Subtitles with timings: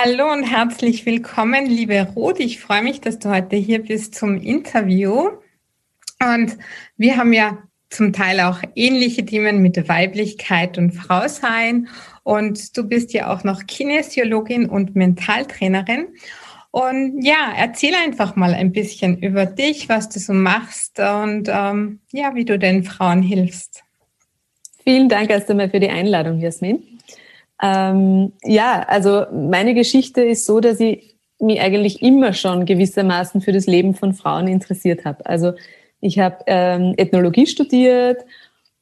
[0.00, 2.38] Hallo und herzlich willkommen, liebe Ruth.
[2.38, 5.30] Ich freue mich, dass du heute hier bist zum Interview.
[6.20, 6.56] Und
[6.96, 7.58] wir haben ja
[7.90, 11.88] zum Teil auch ähnliche Themen mit Weiblichkeit und Frausein.
[12.22, 16.06] Und du bist ja auch noch Kinesiologin und Mentaltrainerin.
[16.70, 21.98] Und ja, erzähl einfach mal ein bisschen über dich, was du so machst und ähm,
[22.12, 23.82] ja, wie du den Frauen hilfst.
[24.84, 26.97] Vielen Dank erst einmal für die Einladung, Jasmin.
[27.62, 33.52] Ähm, ja, also meine Geschichte ist so, dass ich mich eigentlich immer schon gewissermaßen für
[33.52, 35.24] das Leben von Frauen interessiert habe.
[35.26, 35.52] Also
[36.00, 38.24] ich habe ähm, Ethnologie studiert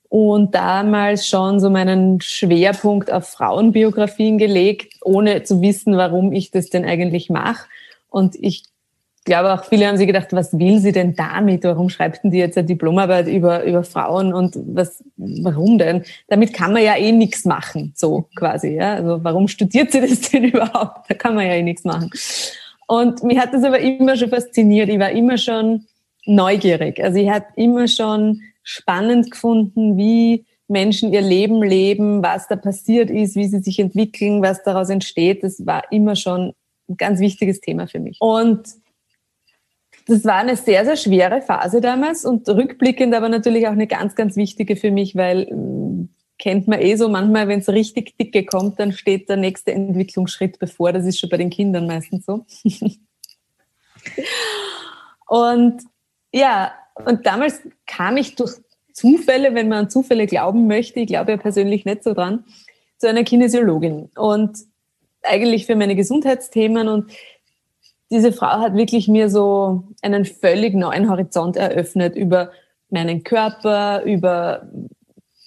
[0.08, 6.70] und damals schon so meinen Schwerpunkt auf Frauenbiografien gelegt, ohne zu wissen, warum ich das
[6.70, 7.68] denn eigentlich mache.
[8.08, 8.64] Und ich
[9.26, 11.64] glaube auch viele haben sich gedacht, was will sie denn damit?
[11.64, 16.04] Warum schreibt denn die jetzt eine Diplomarbeit über, über Frauen und was, warum denn?
[16.28, 18.94] Damit kann man ja eh nichts machen, so quasi, ja.
[18.94, 21.10] Also warum studiert sie das denn überhaupt?
[21.10, 22.10] Da kann man ja eh nichts machen.
[22.86, 24.88] Und mich hat das aber immer schon fasziniert.
[24.88, 25.86] Ich war immer schon
[26.24, 27.02] neugierig.
[27.02, 33.10] Also ich habe immer schon spannend gefunden, wie Menschen ihr Leben leben, was da passiert
[33.10, 35.42] ist, wie sie sich entwickeln, was daraus entsteht.
[35.42, 36.52] Das war immer schon
[36.88, 38.18] ein ganz wichtiges Thema für mich.
[38.20, 38.62] Und
[40.06, 44.14] das war eine sehr, sehr schwere Phase damals und rückblickend aber natürlich auch eine ganz,
[44.14, 48.44] ganz wichtige für mich, weil hm, kennt man eh so manchmal, wenn es richtig dicke
[48.44, 50.92] kommt, dann steht der nächste Entwicklungsschritt bevor.
[50.92, 52.46] Das ist schon bei den Kindern meistens so.
[55.26, 55.82] und
[56.32, 56.72] ja,
[57.04, 58.52] und damals kam ich durch
[58.92, 62.44] Zufälle, wenn man an Zufälle glauben möchte, ich glaube ja persönlich nicht so dran,
[62.98, 64.10] zu einer Kinesiologin.
[64.14, 64.58] Und
[65.22, 67.10] eigentlich für meine Gesundheitsthemen und
[68.10, 72.50] diese Frau hat wirklich mir so einen völlig neuen Horizont eröffnet über
[72.88, 74.68] meinen Körper, über,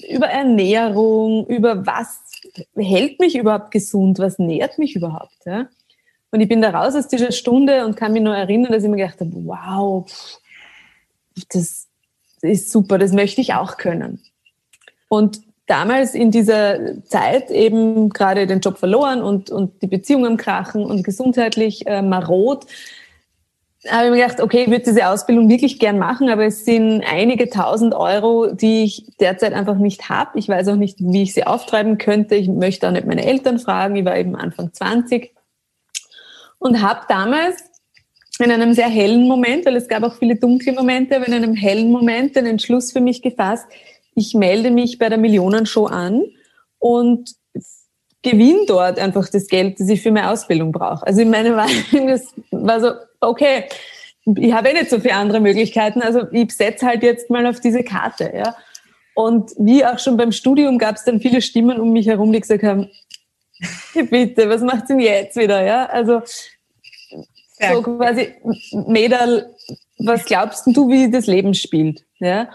[0.09, 2.21] über Ernährung, über was
[2.75, 5.45] hält mich überhaupt gesund, was nährt mich überhaupt.
[5.45, 5.69] Ja?
[6.31, 8.89] Und ich bin da raus aus dieser Stunde und kann mich nur erinnern, dass ich
[8.89, 10.05] mir gedacht habe, wow,
[11.51, 11.87] das
[12.41, 14.21] ist super, das möchte ich auch können.
[15.07, 20.37] Und damals in dieser Zeit eben gerade den Job verloren und, und die Beziehung am
[20.37, 22.65] Krachen und gesundheitlich äh, marot,
[23.87, 27.03] habe ich mir gedacht, okay, ich würde diese Ausbildung wirklich gern machen, aber es sind
[27.09, 30.37] einige tausend Euro, die ich derzeit einfach nicht habe.
[30.37, 32.35] Ich weiß auch nicht, wie ich sie auftreiben könnte.
[32.35, 33.95] Ich möchte auch nicht meine Eltern fragen.
[33.95, 35.33] Ich war eben Anfang 20
[36.57, 37.63] und habe damals
[38.39, 41.55] in einem sehr hellen Moment, weil es gab auch viele dunkle Momente, aber in einem
[41.55, 43.65] hellen Moment den Entschluss für mich gefasst,
[44.19, 46.23] ich melde mich bei der Millionenshow an
[46.77, 47.31] und
[48.21, 51.07] gewinne dort einfach das Geld, das ich für meine Ausbildung brauche.
[51.07, 52.91] Also in meiner Wahrnehmung, das war so,
[53.21, 53.63] okay,
[54.35, 57.61] ich habe eh nicht so viele andere Möglichkeiten, also ich setze halt jetzt mal auf
[57.61, 58.31] diese Karte.
[58.35, 58.55] Ja.
[59.15, 62.41] Und wie auch schon beim Studium gab es dann viele Stimmen um mich herum, die
[62.41, 62.89] gesagt haben,
[64.09, 65.63] bitte, was macht denn jetzt wieder?
[65.63, 66.21] Ja, also
[67.57, 68.33] so quasi,
[68.87, 69.55] Mädel,
[69.97, 72.05] was glaubst du, wie das Leben spielt?
[72.19, 72.49] Ja.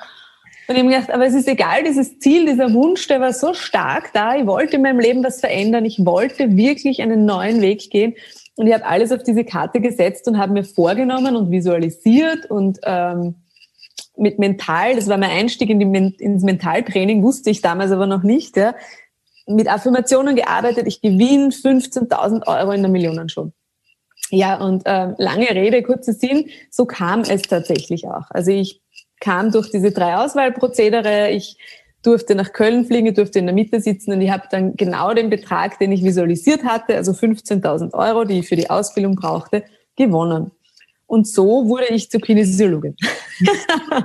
[0.66, 3.52] Und ich habe gedacht, aber es ist egal, dieses Ziel, dieser Wunsch, der war so
[3.52, 4.36] stark da.
[4.36, 5.84] Ich wollte in meinem Leben was verändern.
[5.84, 8.14] Ich wollte wirklich einen neuen Weg gehen.
[8.56, 12.78] Und ich habe alles auf diese Karte gesetzt und habe mir vorgenommen und visualisiert und
[12.84, 13.34] ähm,
[14.16, 18.22] mit mental, das war mein Einstieg in die, ins Mentaltraining, wusste ich damals aber noch
[18.22, 18.74] nicht, ja,
[19.46, 20.86] mit Affirmationen gearbeitet.
[20.86, 23.52] Ich gewinne 15.000 Euro in der Millionenshow.
[24.30, 28.30] Ja, und äh, lange Rede, kurzer Sinn, so kam es tatsächlich auch.
[28.30, 28.80] Also ich
[29.24, 31.30] kam durch diese drei Auswahlprozedere.
[31.30, 31.56] Ich
[32.02, 35.14] durfte nach Köln fliegen, ich durfte in der Mitte sitzen und ich habe dann genau
[35.14, 39.64] den Betrag, den ich visualisiert hatte, also 15.000 Euro, die ich für die Ausbildung brauchte,
[39.96, 40.50] gewonnen.
[41.06, 42.96] Und so wurde ich zur Kinesiologin.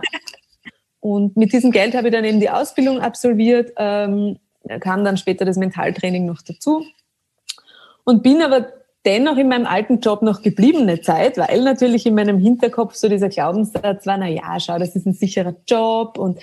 [1.02, 4.40] und mit diesem Geld habe ich dann eben die Ausbildung absolviert, ähm,
[4.80, 6.86] kam dann später das Mentaltraining noch dazu
[8.06, 12.38] und bin aber dennoch in meinem alten Job noch gebliebene Zeit, weil natürlich in meinem
[12.38, 16.40] Hinterkopf so dieser Glaubenssatz war, na ja, schau, das ist ein sicherer Job und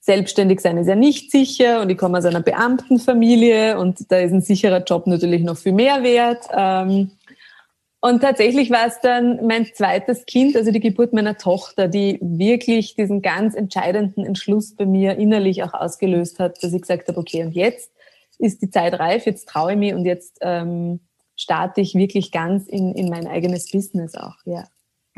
[0.00, 4.32] selbstständig sein ist ja nicht sicher und ich komme aus einer Beamtenfamilie und da ist
[4.32, 6.44] ein sicherer Job natürlich noch viel mehr wert.
[6.56, 7.10] Ähm,
[8.00, 12.94] und tatsächlich war es dann mein zweites Kind, also die Geburt meiner Tochter, die wirklich
[12.94, 17.42] diesen ganz entscheidenden Entschluss bei mir innerlich auch ausgelöst hat, dass ich gesagt habe, okay,
[17.42, 17.90] und jetzt
[18.38, 21.00] ist die Zeit reif, jetzt traue ich mich und jetzt ähm,
[21.36, 24.64] starte ich wirklich ganz in, in mein eigenes Business auch, ja.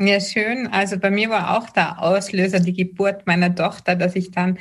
[0.01, 0.67] Ja, schön.
[0.67, 4.57] Also bei mir war auch der Auslöser die Geburt meiner Tochter, dass ich dann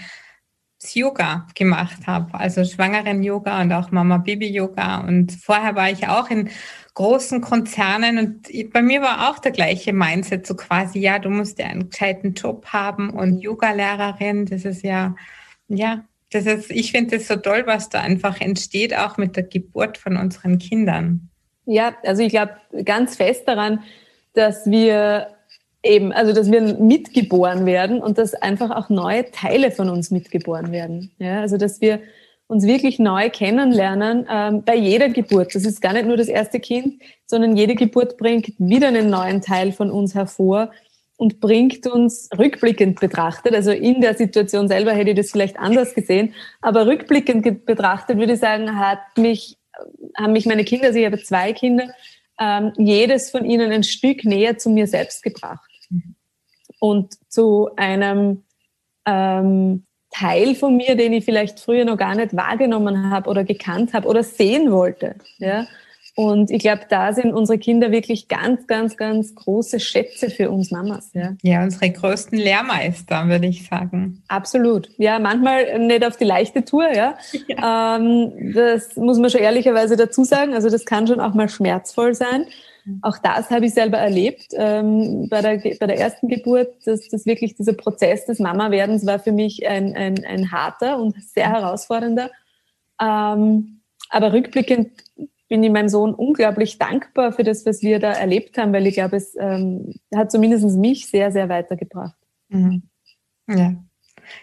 [0.80, 5.00] das Yoga gemacht habe, also Schwangeren-Yoga und auch Mama-Baby-Yoga.
[5.00, 6.50] Und vorher war ich auch in
[6.94, 11.58] großen Konzernen und bei mir war auch der gleiche Mindset, so quasi, ja, du musst
[11.58, 15.14] ja einen gescheiten Job haben und Yoga-Lehrerin, das ist ja,
[15.68, 19.44] ja, das ist, ich finde es so toll, was da einfach entsteht, auch mit der
[19.44, 21.30] Geburt von unseren Kindern.
[21.68, 22.52] Ja, also ich glaube
[22.84, 23.82] ganz fest daran,
[24.32, 25.28] dass wir
[25.82, 30.72] eben, also dass wir mitgeboren werden und dass einfach auch neue Teile von uns mitgeboren
[30.72, 31.10] werden.
[31.18, 32.00] Ja, also dass wir
[32.46, 35.54] uns wirklich neu kennenlernen ähm, bei jeder Geburt.
[35.54, 39.42] Das ist gar nicht nur das erste Kind, sondern jede Geburt bringt wieder einen neuen
[39.42, 40.70] Teil von uns hervor
[41.18, 45.94] und bringt uns rückblickend betrachtet, also in der Situation selber hätte ich das vielleicht anders
[45.94, 46.32] gesehen,
[46.62, 49.56] aber rückblickend betrachtet würde ich sagen, hat mich,
[50.16, 51.88] haben mich meine Kinder, also ich habe zwei Kinder,
[52.40, 55.68] ähm, jedes von ihnen ein Stück näher zu mir selbst gebracht
[56.80, 58.44] und zu einem
[59.06, 63.92] ähm, Teil von mir, den ich vielleicht früher noch gar nicht wahrgenommen habe oder gekannt
[63.92, 65.16] habe oder sehen wollte.
[65.38, 65.66] Ja?
[66.18, 70.72] Und ich glaube, da sind unsere Kinder wirklich ganz, ganz, ganz große Schätze für uns
[70.72, 71.10] Mamas.
[71.12, 74.20] Ja, ja unsere größten Lehrmeister, würde ich sagen.
[74.26, 74.90] Absolut.
[74.98, 77.16] Ja, manchmal nicht auf die leichte Tour, ja.
[77.46, 77.96] ja.
[77.96, 80.54] Ähm, das muss man schon ehrlicherweise dazu sagen.
[80.54, 82.46] Also das kann schon auch mal schmerzvoll sein.
[82.84, 82.98] Mhm.
[83.02, 86.84] Auch das habe ich selber erlebt ähm, bei, der, bei der ersten Geburt.
[86.84, 91.14] Dass, dass wirklich dieser Prozess des Mama-Werdens war für mich ein, ein, ein harter und
[91.22, 92.32] sehr herausfordernder.
[93.00, 94.90] Ähm, aber rückblickend
[95.48, 98.94] bin ich meinem Sohn unglaublich dankbar für das, was wir da erlebt haben, weil ich
[98.94, 102.16] glaube, es ähm, hat zumindest mich sehr, sehr weitergebracht.
[102.48, 102.82] Mhm.
[103.48, 103.74] Ja.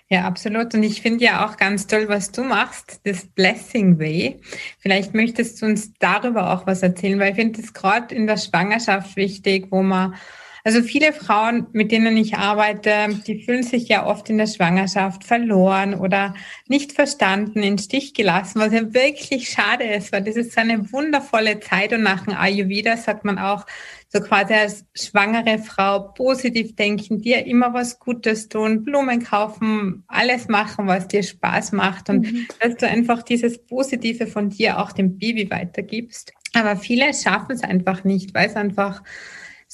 [0.09, 0.73] Ja, absolut.
[0.73, 4.39] Und ich finde ja auch ganz toll, was du machst, das Blessing Way.
[4.79, 8.37] Vielleicht möchtest du uns darüber auch was erzählen, weil ich finde es gerade in der
[8.37, 10.15] Schwangerschaft wichtig, wo man
[10.65, 15.23] also viele Frauen, mit denen ich arbeite, die fühlen sich ja oft in der Schwangerschaft
[15.23, 16.33] verloren oder
[16.67, 20.91] nicht verstanden, in Stich gelassen, was ja wirklich schade ist, weil das ist so eine
[20.91, 23.67] wundervolle Zeit und nach dem Ayurveda sagt man auch,
[24.09, 30.47] so quasi als schwangere Frau positiv denken, dir immer was Gutes tun, Blumen kaufen, alles
[30.47, 32.47] machen, was dir Spaß macht und mhm.
[32.59, 36.33] dass du einfach dieses Positive von dir auch dem Baby weitergibst.
[36.53, 39.03] Aber viele schaffen es einfach nicht, weil es einfach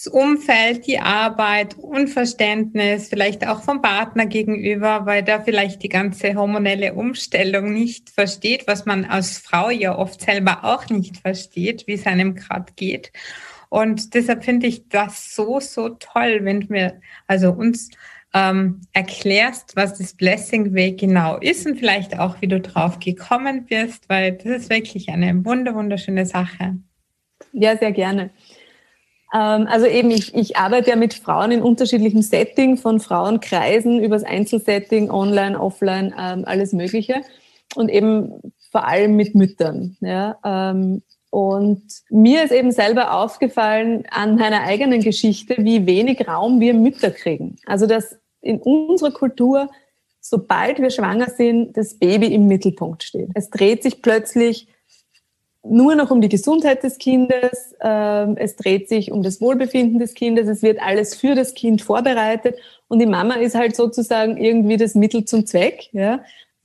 [0.03, 6.33] das Umfeld, die Arbeit, Unverständnis, vielleicht auch vom Partner gegenüber, weil der vielleicht die ganze
[6.33, 11.93] hormonelle Umstellung nicht versteht, was man als Frau ja oft selber auch nicht versteht, wie
[11.93, 13.11] es einem gerade geht.
[13.69, 17.91] Und deshalb finde ich das so, so toll, wenn du mir, also uns
[18.33, 23.67] ähm, erklärst, was das Blessing Way genau ist und vielleicht auch, wie du drauf gekommen
[23.67, 26.77] bist, weil das ist wirklich eine wunder, wunderschöne Sache.
[27.53, 28.31] Ja, sehr gerne.
[29.33, 34.23] Ähm, also eben, ich, ich arbeite ja mit Frauen in unterschiedlichem Setting, von Frauenkreisen übers
[34.23, 37.21] Einzelsetting, online, offline, ähm, alles Mögliche.
[37.75, 38.33] Und eben
[38.71, 39.97] vor allem mit Müttern.
[40.01, 40.37] Ja.
[40.43, 46.73] Ähm, und mir ist eben selber aufgefallen an meiner eigenen Geschichte, wie wenig Raum wir
[46.73, 47.55] Mütter kriegen.
[47.65, 49.69] Also dass in unserer Kultur,
[50.19, 53.29] sobald wir schwanger sind, das Baby im Mittelpunkt steht.
[53.33, 54.67] Es dreht sich plötzlich
[55.63, 60.15] nur noch um die Gesundheit des Kindes, ähm, es dreht sich um das Wohlbefinden des
[60.15, 64.77] Kindes, es wird alles für das Kind vorbereitet und die Mama ist halt sozusagen irgendwie
[64.77, 66.23] das Mittel zum Zweck, ja,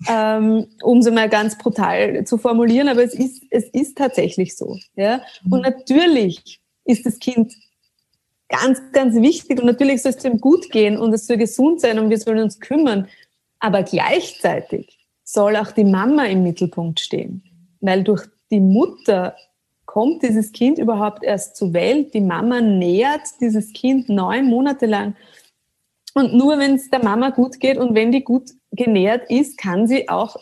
[0.08, 4.78] ähm, um es mal ganz brutal zu formulieren, aber es ist, es ist tatsächlich so.
[4.94, 5.22] Ja.
[5.50, 7.54] Und natürlich ist das Kind
[8.48, 11.98] ganz, ganz wichtig und natürlich soll es ihm gut gehen und es soll gesund sein
[11.98, 13.08] und wir sollen uns kümmern,
[13.58, 17.42] aber gleichzeitig soll auch die Mama im Mittelpunkt stehen,
[17.80, 19.36] weil durch die Mutter
[19.84, 22.12] kommt dieses Kind überhaupt erst zur Welt.
[22.14, 25.16] Die Mama nährt dieses Kind neun Monate lang.
[26.14, 29.86] Und nur wenn es der Mama gut geht und wenn die gut genährt ist, kann
[29.86, 30.36] sie auch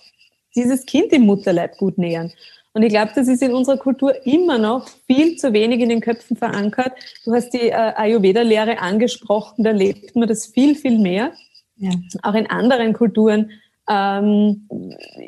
[0.54, 2.32] dieses Kind im Mutterleib gut nähern.
[2.73, 6.00] Und ich glaube, das ist in unserer Kultur immer noch viel zu wenig in den
[6.00, 6.92] Köpfen verankert.
[7.25, 11.32] Du hast die äh, Ayurveda-Lehre angesprochen, da lebt man das viel, viel mehr.
[11.76, 11.90] Ja.
[12.23, 13.50] Auch in anderen Kulturen
[13.88, 14.68] ähm,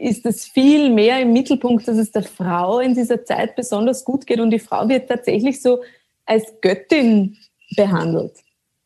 [0.00, 4.26] ist es viel mehr im Mittelpunkt, dass es der Frau in dieser Zeit besonders gut
[4.26, 5.82] geht und die Frau wird tatsächlich so
[6.24, 7.36] als Göttin
[7.76, 8.32] behandelt.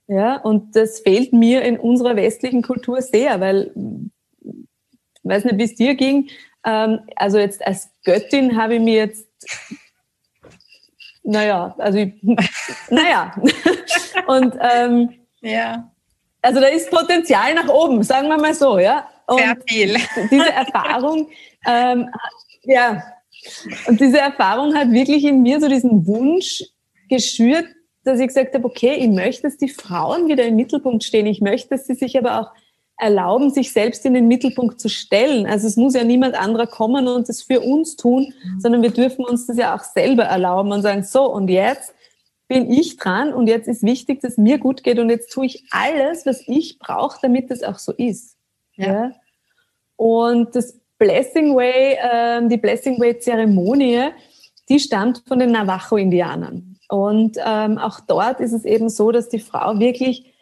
[0.08, 3.72] Ja, und das fehlt mir in unserer westlichen Kultur sehr, weil,
[4.42, 6.28] ich weiß nicht, wie es dir ging,
[6.64, 9.28] ähm, also jetzt als Göttin habe ich mir jetzt,
[11.22, 12.14] naja, also, ich,
[12.90, 13.34] naja,
[14.26, 15.92] und, ähm, ja.
[16.42, 19.08] Also da ist Potenzial nach oben, sagen wir mal so, ja.
[19.30, 19.96] Und Sehr viel.
[20.30, 21.28] Diese Erfahrung,
[21.66, 22.08] ähm,
[22.64, 23.02] ja,
[23.86, 26.64] und diese Erfahrung hat wirklich in mir so diesen Wunsch
[27.08, 27.66] geschürt,
[28.04, 31.26] dass ich gesagt habe, okay, ich möchte, dass die Frauen wieder im Mittelpunkt stehen.
[31.26, 32.50] Ich möchte, dass sie sich aber auch
[32.98, 35.46] erlauben, sich selbst in den Mittelpunkt zu stellen.
[35.46, 38.60] Also es muss ja niemand anderer kommen und das für uns tun, mhm.
[38.60, 41.94] sondern wir dürfen uns das ja auch selber erlauben und sagen, so, und jetzt
[42.46, 45.64] bin ich dran und jetzt ist wichtig, dass mir gut geht und jetzt tue ich
[45.70, 48.36] alles, was ich brauche, damit das auch so ist.
[48.74, 48.86] Ja.
[48.86, 49.12] ja?
[50.00, 54.08] Und das Blessing Way, äh, die Blessing Way Zeremonie,
[54.70, 56.78] die stammt von den Navajo-Indianern.
[56.88, 60.32] Und ähm, auch dort ist es eben so, dass die Frau wirklich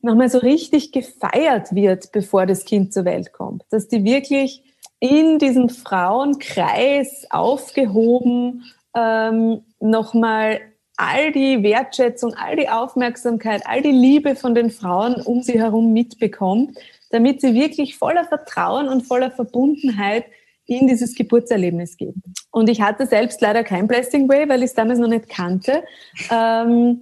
[0.00, 3.62] nochmal so richtig gefeiert wird, bevor das Kind zur Welt kommt.
[3.70, 4.64] Dass die wirklich
[4.98, 8.64] in diesem Frauenkreis aufgehoben
[8.96, 10.58] ähm, nochmal
[10.96, 15.92] all die Wertschätzung, all die Aufmerksamkeit, all die Liebe von den Frauen um sie herum
[15.92, 16.76] mitbekommt,
[17.14, 20.24] damit sie wirklich voller Vertrauen und voller Verbundenheit
[20.66, 22.14] in dieses Geburtserlebnis geht.
[22.50, 25.84] Und ich hatte selbst leider kein Blessing Way, weil ich es damals noch nicht kannte.
[26.30, 27.00] Ähm,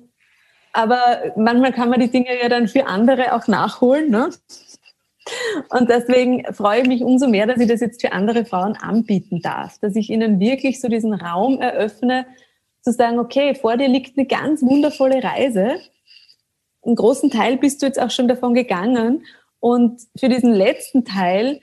[0.72, 4.10] aber manchmal kann man die Dinge ja dann für andere auch nachholen.
[4.10, 4.30] Ne?
[5.70, 9.40] Und deswegen freue ich mich umso mehr, dass ich das jetzt für andere Frauen anbieten
[9.42, 12.26] darf, dass ich ihnen wirklich so diesen Raum eröffne,
[12.82, 15.76] zu sagen, okay, vor dir liegt eine ganz wundervolle Reise.
[16.84, 19.24] Einen großen Teil bist du jetzt auch schon davon gegangen.
[19.62, 21.60] Und für diesen letzten Teil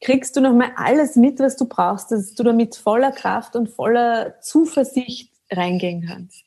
[0.00, 4.40] kriegst du nochmal alles mit, was du brauchst, dass du damit voller Kraft und voller
[4.40, 6.44] Zuversicht reingehen kannst.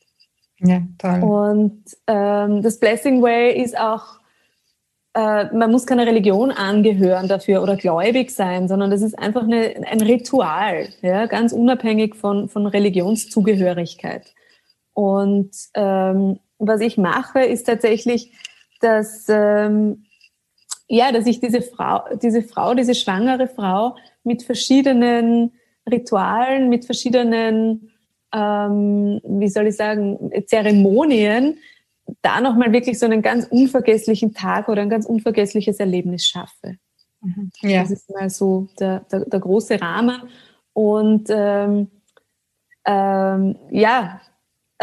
[0.59, 1.21] Ja, toll.
[1.21, 4.21] Und ähm, das Blessing Way ist auch
[5.13, 9.75] äh, man muss keine Religion angehören dafür oder gläubig sein, sondern das ist einfach eine,
[9.85, 14.33] ein Ritual, ja, ganz unabhängig von, von Religionszugehörigkeit.
[14.93, 18.31] Und ähm, was ich mache, ist tatsächlich,
[18.79, 20.05] dass, ähm,
[20.87, 25.51] ja, dass ich diese Frau, diese Frau, diese schwangere Frau mit verschiedenen
[25.89, 27.91] Ritualen, mit verschiedenen,
[28.33, 31.57] ähm, wie soll ich sagen, Zeremonien
[32.21, 36.77] da nochmal wirklich so einen ganz unvergesslichen Tag oder ein ganz unvergessliches Erlebnis schaffe.
[37.21, 37.51] Mhm.
[37.61, 37.81] Ja.
[37.81, 40.21] Das ist mal so der, der, der große Rahmen.
[40.73, 41.87] Und ähm,
[42.85, 44.21] ähm, ja,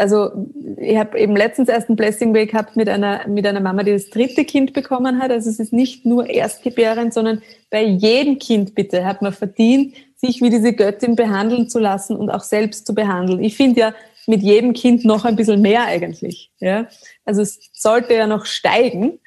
[0.01, 0.31] also
[0.77, 3.91] ich habe eben letztens erst ein Blessing Way gehabt mit einer, mit einer Mama, die
[3.91, 5.29] das dritte Kind bekommen hat.
[5.29, 10.41] Also es ist nicht nur Erstgebärend, sondern bei jedem Kind bitte hat man verdient, sich
[10.41, 13.43] wie diese Göttin behandeln zu lassen und auch selbst zu behandeln.
[13.43, 13.93] Ich finde ja,
[14.25, 16.51] mit jedem Kind noch ein bisschen mehr eigentlich.
[16.59, 16.87] Ja?
[17.23, 19.19] Also es sollte ja noch steigen.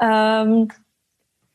[0.00, 0.68] Ähm,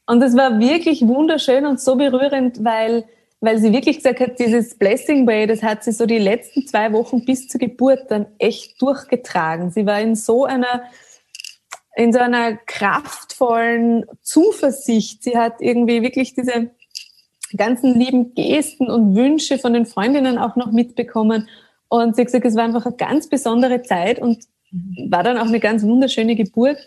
[0.06, 3.06] und es war wirklich wunderschön und so berührend, weil,
[3.42, 6.92] weil sie wirklich gesagt hat, dieses Blessing Way, das hat sie so die letzten zwei
[6.92, 9.72] Wochen bis zur Geburt dann echt durchgetragen.
[9.72, 10.84] Sie war in so einer,
[11.96, 15.24] in so einer kraftvollen Zuversicht.
[15.24, 16.72] Sie hat irgendwie wirklich diese
[17.56, 21.48] ganzen lieben Gesten und Wünsche von den Freundinnen auch noch mitbekommen.
[21.88, 24.44] Und sie hat gesagt, es war einfach eine ganz besondere Zeit und
[25.08, 26.78] war dann auch eine ganz wunderschöne Geburt.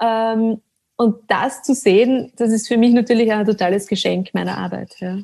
[0.00, 0.60] Ähm,
[0.96, 4.94] und das zu sehen, das ist für mich natürlich ein totales Geschenk meiner Arbeit.
[4.98, 5.18] Ja,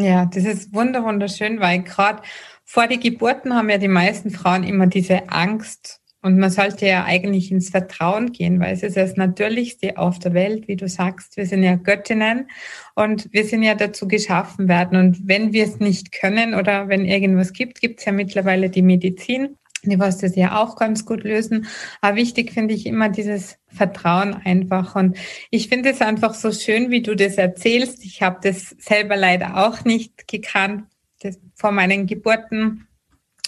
[0.00, 2.22] ja das ist wunderschön, weil gerade
[2.64, 7.04] vor den Geburten haben ja die meisten Frauen immer diese Angst und man sollte ja
[7.04, 11.36] eigentlich ins Vertrauen gehen, weil es ist das Natürlichste auf der Welt, wie du sagst.
[11.36, 12.50] Wir sind ja Göttinnen
[12.96, 14.98] und wir sind ja dazu geschaffen werden.
[14.98, 18.82] Und wenn wir es nicht können oder wenn irgendwas gibt, gibt es ja mittlerweile die
[18.82, 19.56] Medizin.
[19.90, 21.66] Die was das ja auch ganz gut lösen.
[22.00, 24.94] Aber wichtig finde ich immer dieses Vertrauen einfach.
[24.96, 25.16] Und
[25.50, 28.04] ich finde es einfach so schön, wie du das erzählst.
[28.04, 30.84] Ich habe das selber leider auch nicht gekannt
[31.20, 32.86] das, vor meinen Geburten.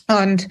[0.09, 0.49] Und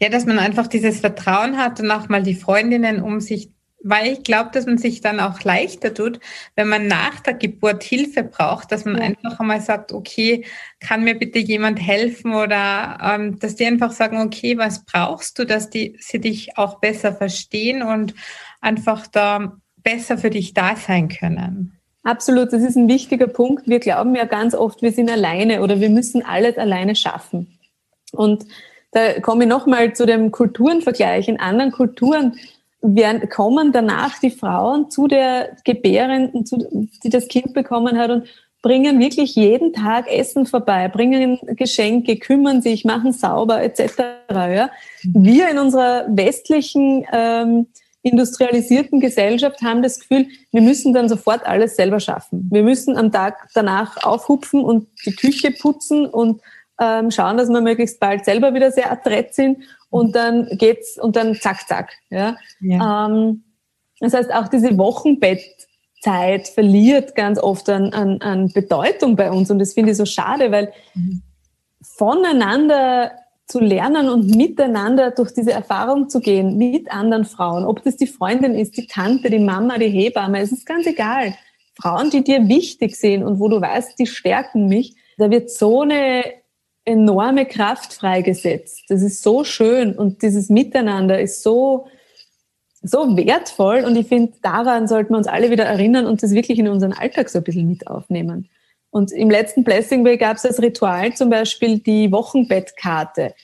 [0.00, 3.50] ja, dass man einfach dieses Vertrauen hat und auch mal die Freundinnen um sich,
[3.84, 6.18] weil ich glaube, dass man sich dann auch leichter tut,
[6.56, 9.02] wenn man nach der Geburt Hilfe braucht, dass man ja.
[9.02, 10.44] einfach einmal sagt, okay,
[10.80, 15.44] kann mir bitte jemand helfen oder ähm, dass die einfach sagen, okay, was brauchst du,
[15.44, 18.14] dass die sie dich auch besser verstehen und
[18.60, 21.78] einfach da besser für dich da sein können.
[22.02, 23.68] Absolut, das ist ein wichtiger Punkt.
[23.68, 27.58] Wir glauben ja ganz oft, wir sind alleine oder wir müssen alles alleine schaffen.
[28.12, 28.44] Und
[28.92, 31.28] da komme ich nochmal zu dem Kulturenvergleich.
[31.28, 32.38] In anderen Kulturen
[32.84, 38.26] werden, kommen danach die Frauen zu der Gebärenden, zu, die das Kind bekommen hat und
[38.60, 43.92] bringen wirklich jeden Tag Essen vorbei, bringen Geschenke, kümmern sich, machen sauber etc.
[44.30, 44.70] Ja.
[45.02, 47.66] Wir in unserer westlichen ähm,
[48.02, 52.48] industrialisierten Gesellschaft haben das Gefühl, wir müssen dann sofort alles selber schaffen.
[52.50, 56.40] Wir müssen am Tag danach aufhupfen und die Küche putzen und
[56.80, 59.58] ähm, schauen, dass wir möglichst bald selber wieder sehr adrett sind
[59.94, 61.92] und dann geht's und dann zack, zack.
[62.10, 62.36] Ja?
[62.60, 63.06] ja.
[63.06, 63.44] Ähm,
[64.00, 69.60] das heißt, auch diese Wochenbettzeit verliert ganz oft an, an, an Bedeutung bei uns und
[69.60, 71.22] das finde ich so schade, weil mhm.
[71.80, 73.12] voneinander
[73.46, 78.08] zu lernen und miteinander durch diese Erfahrung zu gehen mit anderen Frauen, ob das die
[78.08, 81.36] Freundin ist, die Tante, die Mama, die Hebamme, es ist ganz egal.
[81.80, 85.82] Frauen, die dir wichtig sind und wo du weißt, die stärken mich, da wird so
[85.82, 86.24] eine
[86.84, 88.84] enorme Kraft freigesetzt.
[88.88, 91.86] Das ist so schön und dieses Miteinander ist so,
[92.82, 96.58] so wertvoll und ich finde, daran sollten wir uns alle wieder erinnern und das wirklich
[96.58, 98.48] in unseren Alltag so ein bisschen mit aufnehmen.
[98.90, 103.34] Und im letzten Blessing Way gab es als Ritual zum Beispiel die Wochenbettkarte.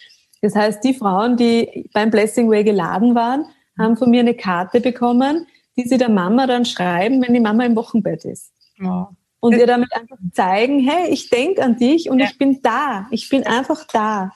[0.42, 3.46] Das heißt, die Frauen, die beim Blessing Way geladen waren,
[3.78, 7.64] haben von mir eine Karte bekommen, die sie der Mama dann schreiben, wenn die Mama
[7.64, 8.52] im Wochenbett ist.
[8.82, 9.06] Oh.
[9.40, 12.26] Und ihr damit einfach zeigen, hey, ich denke an dich und ja.
[12.26, 13.06] ich bin da.
[13.10, 14.32] Ich bin einfach da.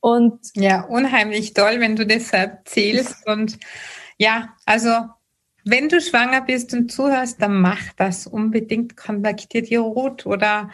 [0.00, 3.26] Und ja, unheimlich toll, wenn du das erzählst.
[3.26, 3.58] Und
[4.18, 4.90] ja, also
[5.64, 8.96] wenn du schwanger bist und zuhörst, dann mach das unbedingt.
[8.96, 10.70] Kontaktier die Ruth oder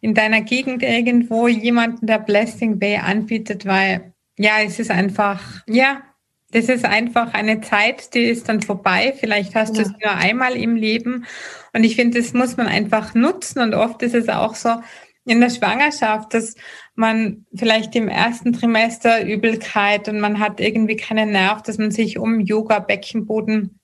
[0.00, 6.02] in deiner Gegend irgendwo jemanden, der Blessing Bay anbietet, weil ja, es ist einfach, ja,
[6.50, 9.14] das ist einfach eine Zeit, die ist dann vorbei.
[9.18, 9.82] Vielleicht hast ja.
[9.82, 11.26] du es nur einmal im Leben.
[11.74, 13.60] Und ich finde, das muss man einfach nutzen.
[13.60, 14.80] Und oft ist es auch so
[15.26, 16.54] in der Schwangerschaft, dass
[16.94, 22.18] man vielleicht im ersten Trimester Übelkeit und man hat irgendwie keinen Nerv, dass man sich
[22.18, 23.78] um Yoga, Beckenboden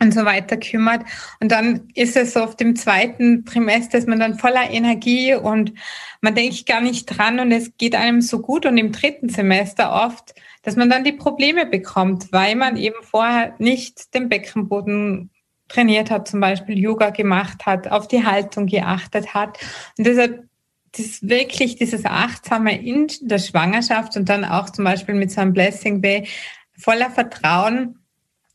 [0.00, 1.04] und so weiter kümmert.
[1.40, 5.74] Und dann ist es so auf dem zweiten Trimester, ist man dann voller Energie und
[6.20, 8.66] man denkt gar nicht dran und es geht einem so gut.
[8.66, 13.54] Und im dritten Semester oft, dass man dann die Probleme bekommt, weil man eben vorher
[13.58, 15.30] nicht den Beckenboden
[15.68, 19.58] trainiert hat, zum Beispiel Yoga gemacht hat, auf die Haltung geachtet hat.
[19.96, 20.44] Und deshalb
[20.96, 25.52] das wirklich dieses Achtsame in der Schwangerschaft und dann auch zum Beispiel mit so einem
[25.52, 26.26] Blessing Bay
[26.76, 27.98] voller Vertrauen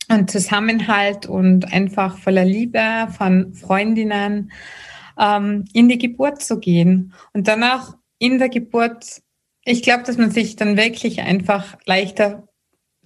[0.08, 4.52] und Zusammenhalt und einfach voller Liebe von Freundinnen
[5.18, 7.14] ähm, in die Geburt zu gehen.
[7.32, 9.22] Und danach in der Geburt,
[9.66, 12.48] ich glaube, dass man sich dann wirklich einfach leichter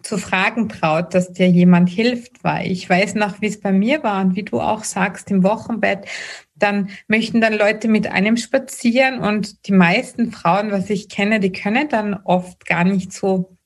[0.02, 4.02] zu fragen traut, dass dir jemand hilft, weil ich weiß noch, wie es bei mir
[4.02, 6.06] war und wie du auch sagst, im Wochenbett,
[6.54, 11.52] dann möchten dann Leute mit einem spazieren und die meisten Frauen, was ich kenne, die
[11.52, 13.56] können dann oft gar nicht so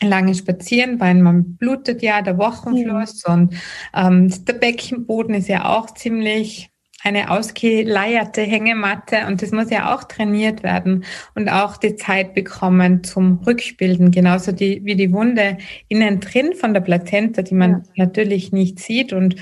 [0.00, 3.34] lange spazieren, weil man blutet ja der Wochenfluss ja.
[3.34, 3.54] und
[3.94, 6.69] ähm, der Beckenboden ist ja auch ziemlich
[7.02, 11.04] eine ausgeleierte Hängematte und das muss ja auch trainiert werden
[11.34, 16.74] und auch die Zeit bekommen zum Rückbilden, genauso die, wie die Wunde innen drin von
[16.74, 18.04] der Plazenta, die man ja.
[18.04, 19.36] natürlich nicht sieht und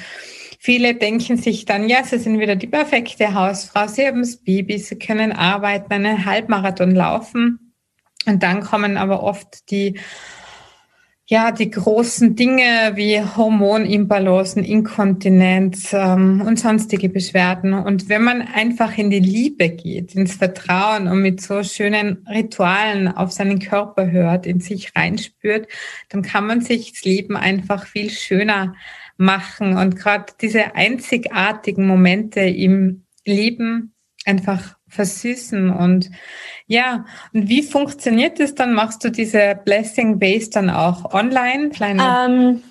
[0.60, 4.78] Viele denken sich dann, ja, sie sind wieder die perfekte Hausfrau, sie haben das Baby,
[4.78, 7.74] sie können arbeiten, einen Halbmarathon laufen.
[8.26, 10.00] Und dann kommen aber oft die
[11.30, 17.74] ja, die großen Dinge wie Hormonimbalanzen, Inkontinenz ähm, und sonstige Beschwerden.
[17.74, 23.08] Und wenn man einfach in die Liebe geht, ins Vertrauen und mit so schönen Ritualen
[23.08, 25.68] auf seinen Körper hört, in sich reinspürt,
[26.08, 28.74] dann kann man sich das Leben einfach viel schöner
[29.18, 29.76] machen.
[29.76, 33.92] Und gerade diese einzigartigen Momente im Leben
[34.24, 36.10] einfach versüßen und
[36.66, 38.74] ja, und wie funktioniert das dann?
[38.74, 41.70] Machst du diese Blessing Base dann auch online?
[41.70, 42.62] Kleine ähm,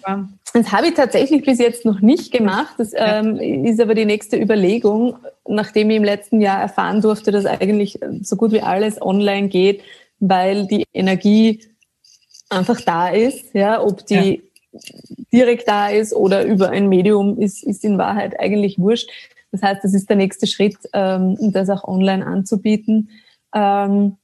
[0.54, 2.76] das habe ich tatsächlich bis jetzt noch nicht gemacht.
[2.78, 5.16] Das ähm, ist aber die nächste Überlegung,
[5.48, 9.82] nachdem ich im letzten Jahr erfahren durfte, dass eigentlich so gut wie alles online geht,
[10.20, 11.64] weil die Energie
[12.50, 13.54] einfach da ist.
[13.54, 14.84] Ja, ob die ja.
[15.34, 19.10] direkt da ist oder über ein Medium ist, ist in Wahrheit eigentlich wurscht.
[19.52, 23.10] Das heißt, das ist der nächste Schritt, ähm, das auch online anzubieten.
[23.56, 24.18] Ähm,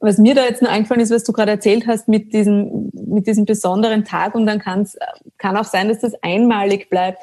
[0.00, 3.26] was mir da jetzt nur eingefallen ist, was du gerade erzählt hast mit diesem, mit
[3.26, 4.96] diesem besonderen Tag und dann kann es
[5.38, 7.20] kann auch sein, dass das einmalig bleibt.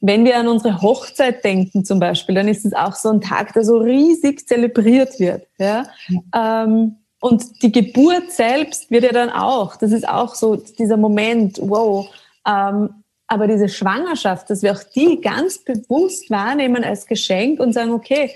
[0.00, 3.52] Wenn wir an unsere Hochzeit denken zum Beispiel, dann ist es auch so ein Tag,
[3.54, 5.46] der so riesig zelebriert wird.
[5.58, 5.86] Ja?
[6.08, 6.64] ja.
[6.64, 11.58] Ähm, und die Geburt selbst wird ja dann auch, das ist auch so dieser Moment,
[11.62, 12.06] wow.
[12.46, 12.90] Ähm,
[13.34, 18.30] aber diese Schwangerschaft, dass wir auch die ganz bewusst wahrnehmen als Geschenk und sagen, okay,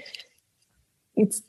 [1.14, 1.44] jetzt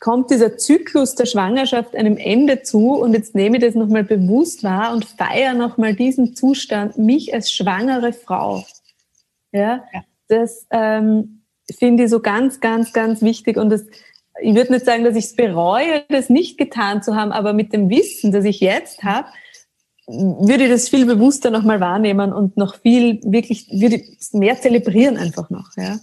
[0.00, 4.62] kommt dieser Zyklus der Schwangerschaft einem Ende zu und jetzt nehme ich das nochmal bewusst
[4.62, 8.66] wahr und feiere nochmal diesen Zustand, mich als schwangere Frau.
[9.50, 10.04] Ja, ja.
[10.28, 11.40] das ähm,
[11.78, 13.86] finde ich so ganz, ganz, ganz wichtig und das,
[14.42, 17.72] ich würde nicht sagen, dass ich es bereue, das nicht getan zu haben, aber mit
[17.72, 19.28] dem Wissen, das ich jetzt habe,
[20.06, 25.70] würde das viel bewusster nochmal wahrnehmen und noch viel wirklich, würde mehr zelebrieren einfach noch,
[25.76, 25.98] ja.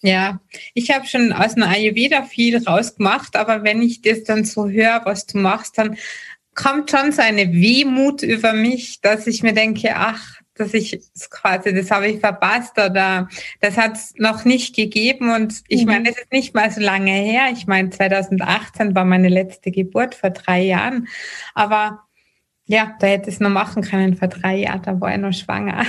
[0.00, 0.38] Ja,
[0.74, 5.00] ich habe schon aus dem Ayurveda viel rausgemacht, aber wenn ich das dann so höre,
[5.04, 5.96] was du machst, dann
[6.54, 11.74] kommt schon so eine Wehmut über mich, dass ich mir denke, ach, dass ich quasi,
[11.74, 13.28] das habe ich verpasst oder
[13.60, 15.32] das hat es noch nicht gegeben.
[15.34, 15.86] Und ich mhm.
[15.90, 17.48] meine, das ist nicht mal so lange her.
[17.52, 21.08] Ich meine, 2018 war meine letzte Geburt vor drei Jahren.
[21.54, 22.04] Aber
[22.66, 25.32] ja, da hätte ich es noch machen können vor drei Jahren, da war ich noch
[25.32, 25.84] schwanger.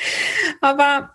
[0.60, 1.10] Aber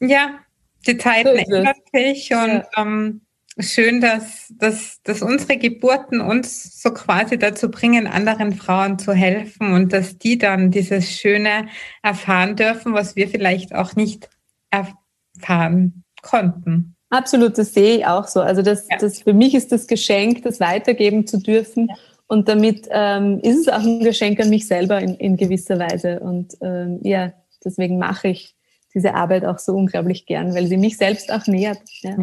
[0.00, 0.40] ja,
[0.86, 2.66] die Zeiten so ändern sich und ja.
[2.76, 3.20] ähm,
[3.58, 9.72] schön, dass, dass, dass unsere Geburten uns so quasi dazu bringen, anderen Frauen zu helfen
[9.72, 11.68] und dass die dann dieses Schöne
[12.02, 14.28] erfahren dürfen, was wir vielleicht auch nicht
[14.70, 16.94] erfahren konnten.
[17.10, 18.40] Absolut, das sehe ich auch so.
[18.40, 18.98] Also das, ja.
[18.98, 21.88] das für mich ist das Geschenk, das weitergeben zu dürfen.
[21.88, 21.94] Ja.
[22.28, 26.20] Und damit ähm, ist es auch ein Geschenk an mich selber in, in gewisser Weise.
[26.20, 27.32] Und ähm, ja,
[27.64, 28.54] deswegen mache ich
[28.94, 31.80] diese Arbeit auch so unglaublich gern, weil sie mich selbst auch nähert.
[32.02, 32.16] Ja,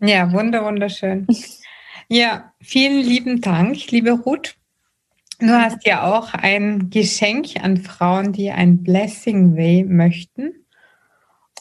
[0.00, 1.26] ja wunder, wunderschön.
[2.08, 4.56] ja, vielen lieben Dank, liebe Ruth.
[5.40, 10.66] Du hast ja auch ein Geschenk an Frauen, die ein Blessing Way möchten.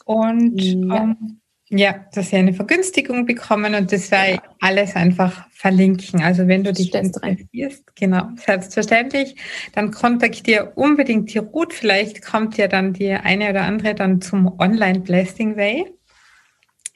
[0.05, 1.03] Und ja.
[1.03, 1.39] Ähm,
[1.77, 6.21] ja, dass sie eine Vergünstigung bekommen und das werde ich alles einfach verlinken.
[6.21, 9.35] Also wenn du dich interessierst, genau, selbstverständlich,
[9.73, 11.73] dann kontaktiere unbedingt die Ruth.
[11.73, 15.85] Vielleicht kommt ja dann die eine oder andere dann zum Online Blessing Way.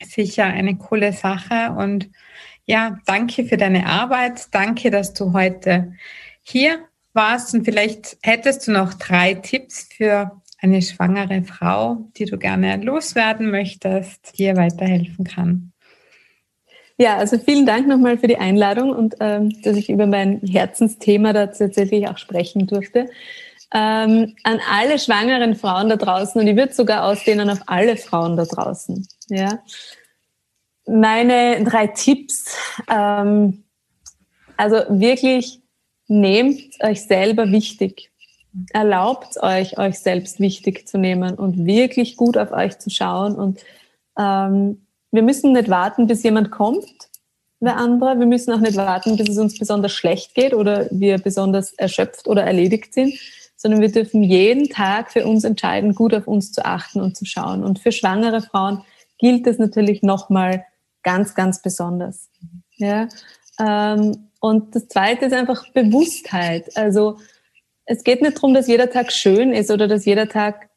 [0.03, 2.09] Sicher eine coole Sache und
[2.65, 4.53] ja, danke für deine Arbeit.
[4.53, 5.93] Danke, dass du heute
[6.43, 6.79] hier
[7.13, 12.77] warst und vielleicht hättest du noch drei Tipps für eine schwangere Frau, die du gerne
[12.77, 15.71] loswerden möchtest, dir weiterhelfen kann?
[16.97, 21.31] Ja, also vielen Dank nochmal für die Einladung und ähm, dass ich über mein Herzensthema
[21.31, 23.07] da tatsächlich auch sprechen durfte.
[23.71, 28.35] Ähm, an alle schwangeren Frauen da draußen und ich würde sogar ausdehnen auf alle Frauen
[28.35, 29.07] da draußen.
[29.29, 29.59] Ja,
[30.87, 32.57] meine drei Tipps.
[32.89, 33.63] Ähm,
[34.55, 35.61] also wirklich
[36.07, 38.09] nehmt euch selber wichtig
[38.71, 43.35] erlaubt euch, euch selbst wichtig zu nehmen und wirklich gut auf euch zu schauen.
[43.35, 43.59] Und
[44.17, 47.09] ähm, wir müssen nicht warten, bis jemand kommt,
[47.59, 48.19] der andere.
[48.19, 52.27] Wir müssen auch nicht warten, bis es uns besonders schlecht geht oder wir besonders erschöpft
[52.27, 53.13] oder erledigt sind,
[53.55, 57.25] sondern wir dürfen jeden Tag für uns entscheiden, gut auf uns zu achten und zu
[57.25, 57.63] schauen.
[57.63, 58.83] Und für schwangere Frauen
[59.17, 60.65] gilt es natürlich nochmal
[61.03, 62.29] ganz, ganz besonders.
[62.75, 63.07] Ja?
[63.59, 66.75] Ähm, und das Zweite ist einfach Bewusstheit.
[66.77, 67.17] Also
[67.87, 70.69] es geht nicht darum, dass jeder Tag schön ist oder dass jeder Tag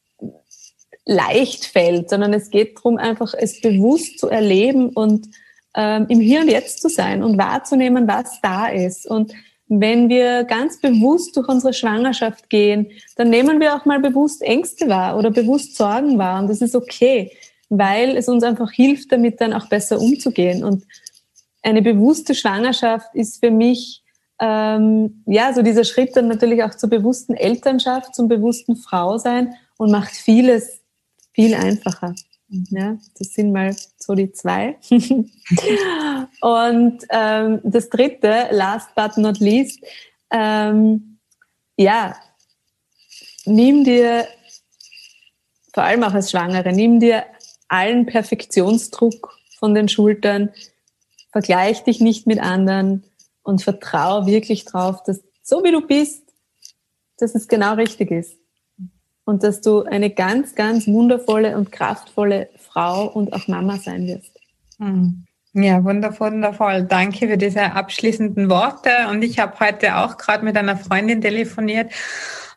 [1.04, 5.26] leicht fällt, sondern es geht darum, einfach es bewusst zu erleben und
[5.74, 9.06] ähm, im Hier und Jetzt zu sein und wahrzunehmen, was da ist.
[9.10, 9.32] Und
[9.66, 14.88] wenn wir ganz bewusst durch unsere Schwangerschaft gehen, dann nehmen wir auch mal bewusst Ängste
[14.88, 16.40] wahr oder bewusst Sorgen wahr.
[16.40, 17.32] Und das ist okay,
[17.68, 20.62] weil es uns einfach hilft, damit dann auch besser umzugehen.
[20.62, 20.84] Und
[21.62, 24.02] eine bewusste Schwangerschaft ist für mich
[24.40, 29.54] ähm, ja, so dieser Schritt dann natürlich auch zur bewussten Elternschaft, zum bewussten Frau sein
[29.76, 30.80] und macht vieles
[31.32, 32.14] viel einfacher.
[32.48, 34.76] Ja, das sind mal so die zwei.
[36.40, 39.78] und ähm, das dritte, last but not least,
[40.32, 41.18] ähm,
[41.76, 42.16] ja,
[43.44, 44.26] nimm dir,
[45.72, 47.24] vor allem auch als Schwangere, nimm dir
[47.68, 50.50] allen Perfektionsdruck von den Schultern,
[51.30, 53.04] vergleich dich nicht mit anderen,
[53.42, 56.22] und vertraue wirklich drauf, dass so wie du bist,
[57.18, 58.36] dass es genau richtig ist.
[59.24, 64.38] Und dass du eine ganz, ganz wundervolle und kraftvolle Frau und auch Mama sein wirst.
[64.78, 65.26] Hm.
[65.52, 66.84] Ja, wundervoll, wundervoll.
[66.84, 68.90] Danke für diese abschließenden Worte.
[69.10, 71.92] Und ich habe heute auch gerade mit einer Freundin telefoniert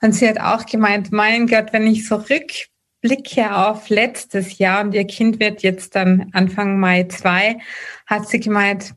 [0.02, 4.94] und sie hat auch gemeint, mein Gott, wenn ich so rückblicke auf letztes Jahr und
[4.94, 7.58] ihr Kind wird jetzt dann Anfang Mai zwei,
[8.06, 8.94] hat sie gemeint,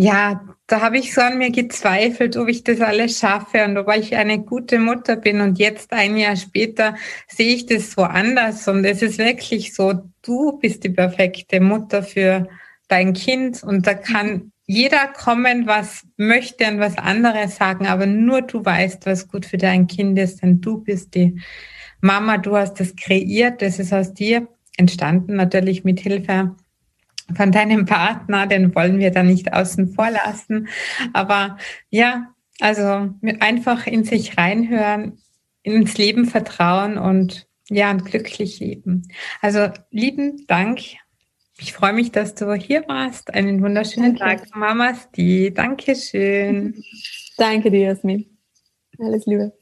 [0.00, 3.92] ja, da habe ich so an mir gezweifelt, ob ich das alles schaffe und ob
[3.96, 5.40] ich eine gute Mutter bin.
[5.40, 6.94] Und jetzt, ein Jahr später,
[7.26, 8.68] sehe ich das so anders.
[8.68, 12.46] Und es ist wirklich so, du bist die perfekte Mutter für
[12.86, 13.64] dein Kind.
[13.64, 19.04] Und da kann jeder kommen, was möchte und was andere sagen, aber nur du weißt,
[19.04, 21.40] was gut für dein Kind ist, denn du bist die
[22.00, 26.54] Mama, du hast das kreiert, das ist aus dir entstanden, natürlich mit Hilfe
[27.34, 30.68] von deinem Partner, den wollen wir da nicht außen vor lassen.
[31.12, 31.58] Aber
[31.90, 33.10] ja, also
[33.40, 35.18] einfach in sich reinhören,
[35.62, 39.08] ins Leben vertrauen und ja, und glücklich leben.
[39.42, 40.80] Also lieben Dank.
[41.60, 43.34] Ich freue mich, dass du hier warst.
[43.34, 44.44] Einen wunderschönen Danke.
[44.44, 45.52] Tag, Mamas die.
[45.52, 46.82] Dankeschön.
[47.36, 48.38] Danke dir, Jasmin.
[48.98, 49.52] Alles Liebe.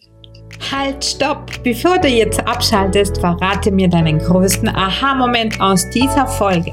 [0.72, 1.62] Halt, stopp!
[1.62, 6.72] Bevor du jetzt abschaltest, verrate mir deinen größten Aha-Moment aus dieser Folge.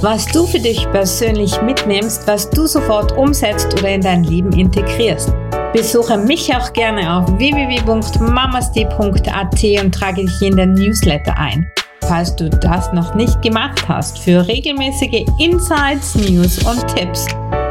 [0.00, 5.32] Was du für dich persönlich mitnimmst, was du sofort umsetzt oder in dein Leben integrierst.
[5.72, 11.70] Besuche mich auch gerne auf www.mamasti.at und trage dich in den Newsletter ein.
[12.02, 17.26] Falls du das noch nicht gemacht hast, für regelmäßige Insights, News und Tipps.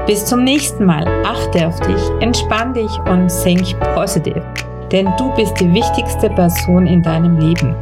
[0.07, 1.05] Bis zum nächsten Mal.
[1.25, 4.43] Achte auf dich, entspann dich und think positive
[4.91, 7.75] denn du bist die wichtigste Person in deinem Leben.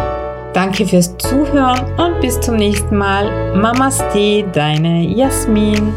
[0.53, 3.55] Danke fürs Zuhören und bis zum nächsten Mal.
[3.55, 4.03] Mamas
[4.53, 5.93] deine Jasmin.